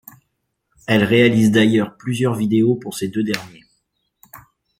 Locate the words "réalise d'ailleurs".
1.03-1.95